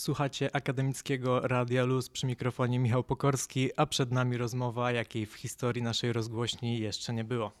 [0.00, 5.82] Słuchacie akademickiego Radia Luz przy mikrofonie Michał Pokorski, a przed nami rozmowa, jakiej w historii
[5.82, 7.52] naszej rozgłośni jeszcze nie było.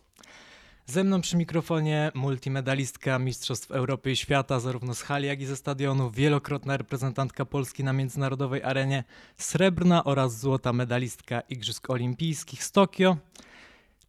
[0.86, 5.56] Ze mną przy mikrofonie multimedalistka Mistrzostw Europy i Świata, zarówno z hali, jak i ze
[5.56, 9.04] stadionu, wielokrotna reprezentantka Polski na międzynarodowej arenie,
[9.36, 13.16] srebrna oraz złota medalistka Igrzysk Olimpijskich z Tokio,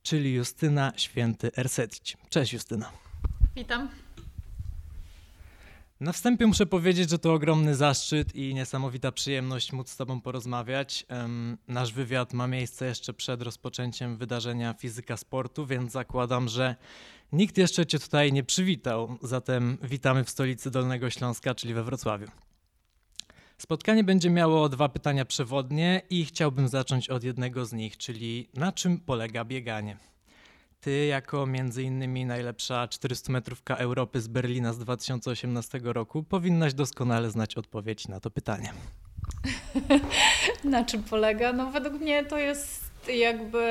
[0.04, 2.18] czyli Justyna Święty Ersetic.
[2.30, 2.92] Cześć Justyna.
[3.56, 3.90] Witam.
[6.00, 11.06] Na wstępie muszę powiedzieć, że to ogromny zaszczyt i niesamowita przyjemność móc z Tobą porozmawiać.
[11.68, 16.76] Nasz wywiad ma miejsce jeszcze przed rozpoczęciem wydarzenia Fizyka Sportu, więc zakładam, że
[17.32, 19.18] nikt jeszcze Cię tutaj nie przywitał.
[19.22, 22.28] Zatem witamy w stolicy Dolnego Śląska, czyli we Wrocławiu.
[23.58, 28.72] Spotkanie będzie miało dwa pytania przewodnie i chciałbym zacząć od jednego z nich, czyli na
[28.72, 29.98] czym polega bieganie?
[30.82, 37.30] Ty, jako między innymi najlepsza 400 metrówka Europy z Berlina z 2018 roku, powinnaś doskonale
[37.30, 38.74] znać odpowiedź na to pytanie.
[40.64, 41.54] na czym polega?
[41.54, 43.66] No, według mnie to jest jakby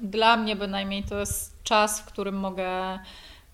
[0.00, 2.98] dla mnie bynajmniej to jest czas, w którym mogę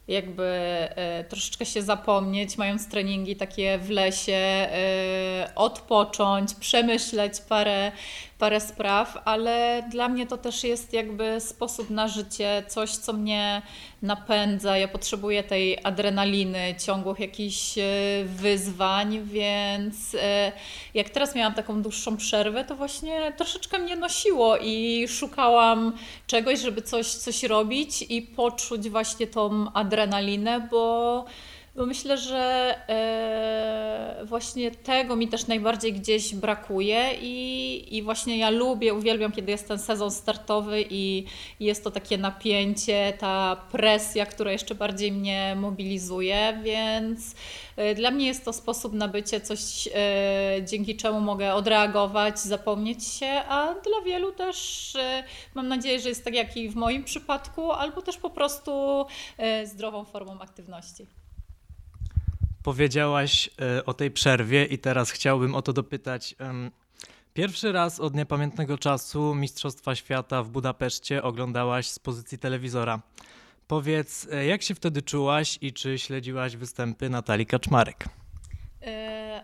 [0.09, 7.93] jakby e, troszeczkę się zapomnieć, mając treningi takie w lesie, e, odpocząć, przemyśleć parę,
[8.39, 13.62] parę spraw, ale dla mnie to też jest jakby sposób na życie, coś, co mnie
[14.03, 14.79] napędza.
[14.79, 17.83] Ja potrzebuję tej adrenaliny, ciągłych jakichś e,
[18.25, 20.17] wyzwań, więc
[20.95, 25.93] jak teraz miałam taką dłuższą przerwę, to właśnie troszeczkę mnie nosiło i szukałam
[26.27, 30.84] czegoś, żeby coś, coś robić i poczuć właśnie tą adrenalinę adrenalinet på
[31.77, 38.50] bo myślę, że e, właśnie tego mi też najbardziej gdzieś brakuje i, i właśnie ja
[38.50, 41.24] lubię, uwielbiam, kiedy jest ten sezon startowy i,
[41.60, 47.34] jest to takie napięcie, ta presja, która jeszcze bardziej mnie mobilizuje, więc
[47.77, 49.92] e, dla mnie jest to sposób na bycie, coś e,
[50.64, 54.92] dzięki czemu mogę odreagować, zapomnieć się, a dla wielu też
[55.54, 59.06] mam nadzieję, że jest tak jak i w moim przypadku, albo też po prostu
[59.65, 61.06] zdrową formą aktywności.
[62.66, 66.34] Powiedziałaś e, o tej przerwie i teraz chciałbym o to dopytać.
[67.34, 73.00] Pierwszy raz od niepamiętnego czasu Mistrzostwa Świata w Budapeszcie oglądałaś z pozycji telewizora.
[73.69, 78.04] Powiedz, e, jak się wtedy czułaś i czy śledziłaś występy Natalii Kaczmarek?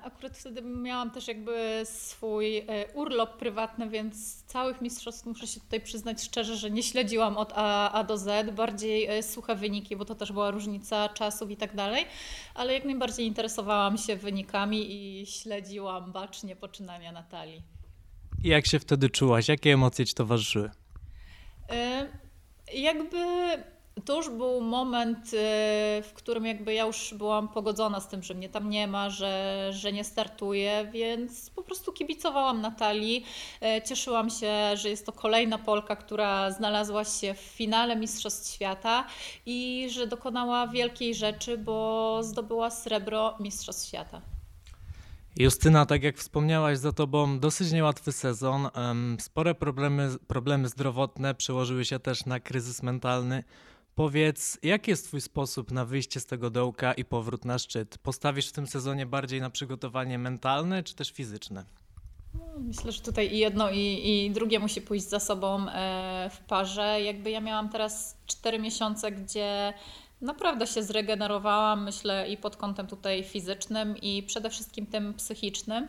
[0.04, 2.64] Akurat wtedy miałam też jakby swój e,
[2.94, 7.92] urlop prywatny, więc całych mistrzostw muszę się tutaj przyznać szczerze, że nie śledziłam od A,
[7.92, 11.76] A do Z, bardziej e, suche wyniki, bo to też była różnica czasów i tak
[11.76, 12.04] dalej,
[12.54, 17.62] ale jak najbardziej interesowałam się wynikami i śledziłam bacznie poczynania Natalii.
[18.44, 19.48] I jak się wtedy czułaś?
[19.48, 20.70] Jakie emocje Ci towarzyszyły?
[22.74, 23.18] Jakby
[24.04, 25.30] to już był moment, y,
[26.02, 29.68] w którym jakby ja już byłam pogodzona z tym, że mnie tam nie ma, że,
[29.72, 33.24] że nie startuję, więc po prostu kibicowałam Natalii.
[33.78, 39.06] Y, cieszyłam się, że jest to kolejna Polka, która znalazła się w finale Mistrzostw Świata
[39.46, 44.20] i że dokonała wielkiej rzeczy, bo zdobyła srebro Mistrzostw Świata.
[45.36, 48.68] Justyna, tak jak wspomniałaś za tobą, dosyć niełatwy sezon.
[49.18, 53.44] Spore problemy, problemy zdrowotne przełożyły się też na kryzys mentalny.
[53.94, 57.98] Powiedz, jaki jest Twój sposób na wyjście z tego dołka i powrót na szczyt?
[57.98, 61.64] Postawisz w tym sezonie bardziej na przygotowanie mentalne czy też fizyczne?
[62.58, 67.02] Myślę, że tutaj i jedno, i, i drugie musi pójść za sobą e, w parze.
[67.02, 69.74] Jakby ja miałam teraz 4 miesiące, gdzie
[70.20, 75.88] naprawdę się zregenerowałam, myślę, i pod kątem tutaj fizycznym, i przede wszystkim tym psychicznym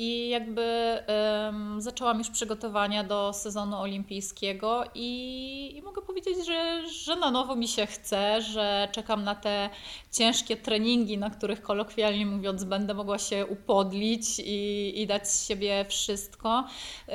[0.00, 0.98] i jakby
[1.46, 7.56] um, zaczęłam już przygotowania do sezonu olimpijskiego i, i, mogę powiedzieć, że, że na nowo
[7.56, 9.70] mi się chce, że czekam na te
[10.12, 15.84] ciężkie treningi, na których kolokwialnie mówiąc będę mogła się upodlić i, i dać z siebie
[15.88, 16.64] wszystko.
[17.08, 17.14] Yy,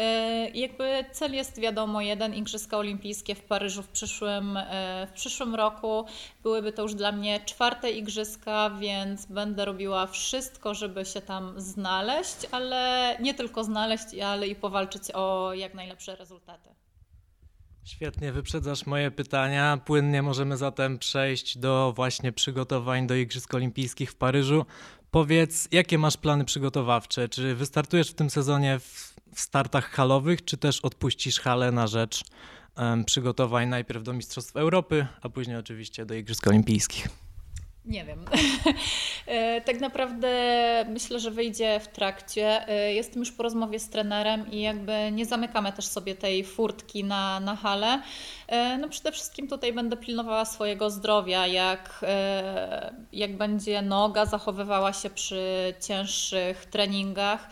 [0.50, 4.56] jakby cel jest wiadomo jeden, Igrzyska Olimpijskie w Paryżu w przyszłym,
[5.02, 6.06] yy, w przyszłym roku.
[6.44, 12.38] Byłyby to już dla mnie czwarte Igrzyska, więc będę robiła wszystko, żeby się tam znaleźć,
[12.52, 16.70] ale ale nie tylko znaleźć, ale i powalczyć o jak najlepsze rezultaty.
[17.84, 19.78] Świetnie, wyprzedzasz moje pytania.
[19.86, 24.66] Płynnie możemy zatem przejść do właśnie przygotowań do Igrzysk Olimpijskich w Paryżu.
[25.12, 27.30] Powiedz, jakie masz plany przygotowawcze?
[27.30, 32.24] Czy wystartujesz w tym sezonie w, startach halowych, czy też odpuścisz halę na rzecz
[32.78, 37.23] um, przygotowań najpierw do Mistrzostw Europy, a później oczywiście do Igrzysk Olimpijskich?
[37.86, 38.26] Nie wiem.
[39.28, 40.30] E, tak naprawdę
[40.90, 42.68] myślę, że wyjdzie w trakcie.
[42.68, 47.04] E, jestem już po rozmowie z trenerem i jakby nie zamykamy też sobie tej furtki
[47.04, 48.02] na, na halę.
[48.48, 52.06] E, no przede wszystkim tutaj będę pilnowała swojego zdrowia, jak,
[53.14, 57.50] jak będzie noga zachowywała się przy cięższych treningach.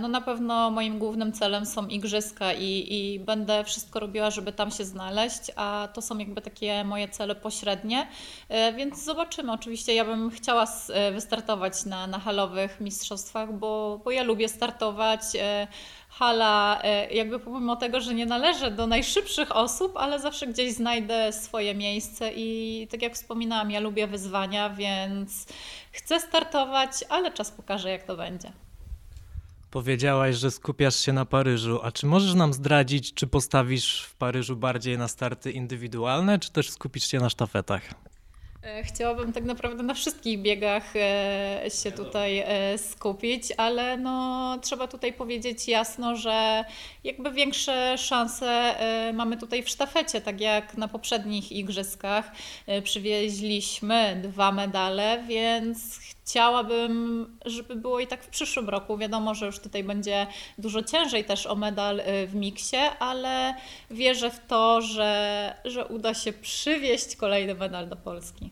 [0.00, 4.70] No na pewno moim głównym celem są igrzyska i, i będę wszystko robiła, żeby tam
[4.70, 8.06] się znaleźć, a to są jakby takie moje cele pośrednie,
[8.76, 14.22] więc zobaczymy Oczywiście ja bym chciała e, wystartować na, na halowych mistrzostwach, bo, bo ja
[14.22, 15.20] lubię startować.
[15.38, 15.68] E,
[16.08, 21.32] hala, e, jakby pomimo tego, że nie należę do najszybszych osób, ale zawsze gdzieś znajdę
[21.32, 25.46] swoje miejsce i tak jak wspominałam, ja lubię wyzwania, więc
[25.92, 28.52] chcę startować, ale czas pokaże, jak to będzie.
[29.70, 34.56] Powiedziałaś, że skupiasz się na Paryżu, a czy możesz nam zdradzić, czy postawisz w Paryżu
[34.56, 38.09] bardziej na starty indywidualne, czy też skupisz się na sztafetach?
[38.62, 44.86] E, chciałabym tak naprawdę na wszystkich biegach e, się tutaj e, skupić, ale no, trzeba
[44.86, 46.64] tutaj powiedzieć jasno, że
[47.04, 48.74] jakby większe szanse
[49.14, 52.32] mamy tutaj w sztafecie, tak jak na poprzednich igrzyskach.
[52.84, 58.96] Przywieźliśmy dwa medale, więc chciałabym, żeby było i tak w przyszłym roku.
[58.96, 60.26] Wiadomo, że już tutaj będzie
[60.58, 63.54] dużo ciężej też o medal w miksie, ale
[63.90, 68.49] wierzę w to, że, że uda się przywieźć kolejny medal do Polski.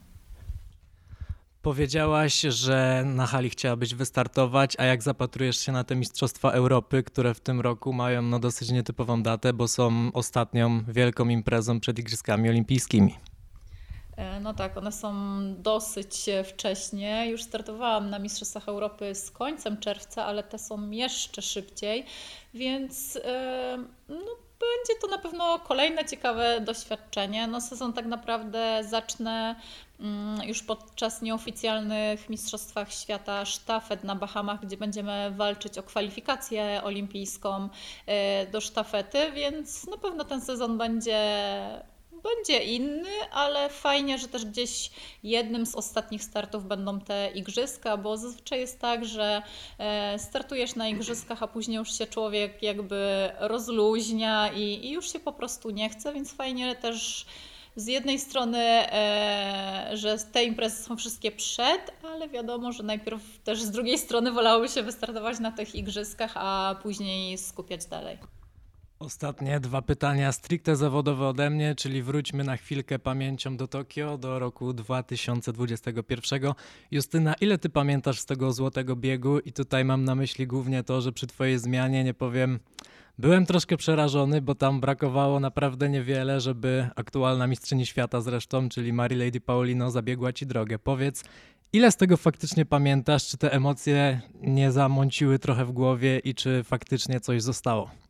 [1.63, 7.35] Powiedziałaś, że na hali chciałabyś wystartować, a jak zapatrujesz się na te Mistrzostwa Europy, które
[7.35, 12.49] w tym roku mają no dosyć nietypową datę, bo są ostatnią wielką imprezą przed Igrzyskami
[12.49, 13.15] Olimpijskimi.
[14.17, 15.13] E, no tak, one są
[15.55, 17.31] dosyć wcześnie.
[17.31, 22.05] Już startowałam na Mistrzostwach Europy z końcem czerwca, ale te są jeszcze szybciej,
[22.55, 23.21] więc yy,
[24.09, 27.47] no, będzie to na pewno kolejne ciekawe doświadczenie.
[27.47, 29.57] No, sezon tak naprawdę zacznę
[30.01, 37.69] mm, już podczas nieoficjalnych Mistrzostwach Świata sztafet na Bahamach, gdzie będziemy walczyć o kwalifikację olimpijską
[38.07, 41.19] e, do sztafety, więc na pewno ten sezon będzie
[42.23, 44.91] będzie inny, ale fajnie, że też gdzieś
[45.23, 49.43] jednym z ostatnich startów będą te igrzyska, bo zazwyczaj jest tak, że
[49.79, 55.21] e, startujesz na igrzyskach, a później już się człowiek jakby rozluźnia i, i już się
[55.21, 57.27] po prostu nie chce, więc fajnie też
[57.77, 63.63] z jednej strony, e, że te imprezy są wszystkie przed, ale wiadomo, że najpierw też
[63.63, 68.38] z drugiej strony wolałoby się wystartować na tych igrzyskach, a później skupiać dalej.
[69.01, 74.39] Ostatnie dwa pytania stricte zawodowe ode mnie, czyli wróćmy na chwilkę pamięcią do Tokio, do
[74.39, 76.53] roku 2021.
[76.91, 79.39] Justyna, ile ty pamiętasz z tego złotego biegu?
[79.39, 82.59] I tutaj mam na myśli głównie to, że przy twojej zmianie, nie powiem,
[83.19, 89.17] byłem troszkę przerażony, bo tam brakowało naprawdę niewiele, żeby aktualna mistrzyni świata zresztą, czyli Mary
[89.17, 90.79] Lady Paulino, zabiegła ci drogę.
[90.79, 91.25] Powiedz,
[91.73, 93.29] ile z tego faktycznie pamiętasz?
[93.29, 98.08] Czy te emocje nie zamąciły trochę w głowie i czy faktycznie coś zostało?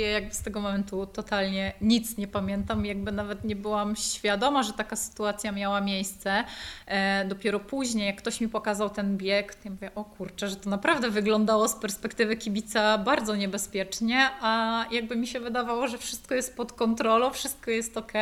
[0.00, 4.72] Ja jakby z tego momentu totalnie nic nie pamiętam, jakby nawet nie byłam świadoma, że
[4.72, 6.44] taka sytuacja miała miejsce.
[6.86, 10.56] E, dopiero później, jak ktoś mi pokazał ten bieg, to ja mówię, o kurczę, że
[10.56, 16.34] to naprawdę wyglądało z perspektywy kibica bardzo niebezpiecznie, a jakby mi się wydawało, że wszystko
[16.34, 18.12] jest pod kontrolą, wszystko jest ok.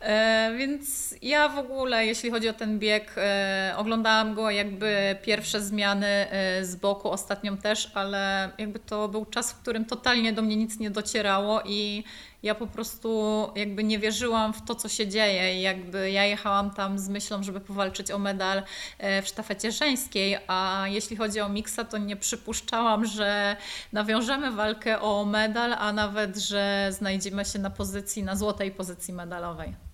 [0.00, 5.60] E, więc ja w ogóle, jeśli chodzi o ten bieg, e, oglądałam go jakby pierwsze
[5.60, 10.42] zmiany e, z boku, ostatnią też, ale jakby to był czas, w którym totalnie do
[10.42, 12.04] mnie nic nie docierało i
[12.42, 15.58] ja po prostu jakby nie wierzyłam w to, co się dzieje.
[15.58, 18.62] I jakby ja jechałam tam z myślą, żeby powalczyć o medal
[18.98, 23.56] e, w sztafecie żeńskiej, a jeśli chodzi o miksa, to nie przypuszczałam, że
[23.92, 29.91] nawiążemy walkę o medal, a nawet, że znajdziemy się na pozycji, na złotej pozycji medalowej.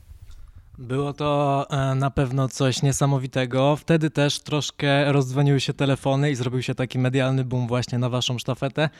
[0.78, 3.76] Było to e, na pewno coś niesamowitego.
[3.76, 8.38] Wtedy też troszkę rozdzwoniły się telefony i zrobił się taki medialny boom właśnie na waszą
[8.38, 8.90] sztafetę.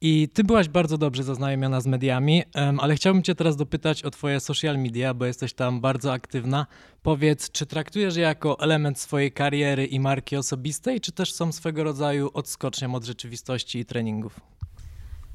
[0.00, 2.42] I ty byłaś bardzo dobrze zaznajomiona z mediami,
[2.78, 6.66] ale chciałbym cię teraz dopytać o twoje social media, bo jesteś tam bardzo aktywna.
[7.02, 11.84] Powiedz, czy traktujesz je jako element swojej kariery i marki osobistej, czy też są swego
[11.84, 14.40] rodzaju odskocznią od rzeczywistości i treningów?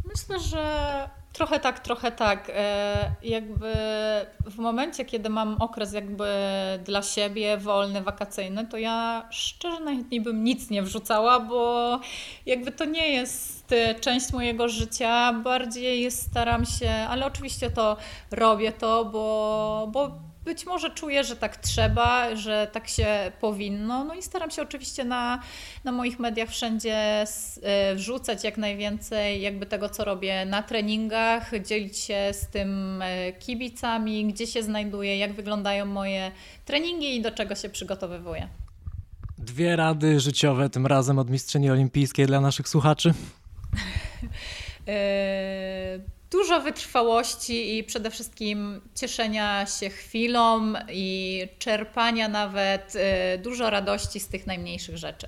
[0.06, 2.52] Myślę, że trochę tak, trochę tak.
[2.56, 3.74] E, jakby
[4.46, 6.28] w momencie, kiedy mam okres jakby
[6.84, 12.00] dla siebie wolny, wakacyjny, to ja szczerze najchętniej bym nic nie wrzucała, bo
[12.46, 15.34] jakby to nie jest e, część mojego życia.
[15.34, 17.98] Bardziej staram się, ale oczywiście to
[18.32, 24.04] robię to, bo, bo być może czuję, że tak trzeba, że tak się powinno.
[24.04, 25.42] No i staram się oczywiście na,
[25.84, 27.26] na moich mediach wszędzie
[27.64, 31.19] e, wrzucać jak najwięcej jakby tego, co robię na treningach,
[31.66, 36.32] dzielić się z tym e, kibicami, gdzie się znajduję, jak wyglądają moje
[36.66, 38.48] treningi i do czego się przygotowywuję.
[39.38, 43.14] Dwie rady życiowe, tym razem od mistrzyni olimpijskiej dla naszych słuchaczy.
[44.88, 46.00] E,
[46.32, 54.28] dużo wytrwałości i przede wszystkim cieszenia się chwilą i czerpania nawet e, dużo radości z
[54.28, 55.28] tych najmniejszych rzeczy.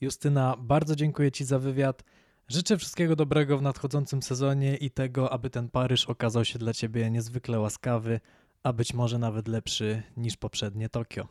[0.00, 2.02] Justyna, bardzo dziękuję Ci za wywiad.
[2.48, 7.10] Życzę wszystkiego dobrego w nadchodzącym sezonie i tego, aby ten Paryż okazał się dla Ciebie
[7.10, 8.20] niezwykle łaskawy,
[8.62, 11.28] a być może nawet lepszy niż poprzednie Tokio.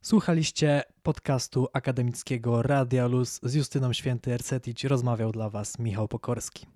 [0.00, 4.84] Słuchaliście podcastu akademickiego Radia Luz z Justyną Święty Ersetic.
[4.84, 6.66] Rozmawiał dla Was Michał Pokorski.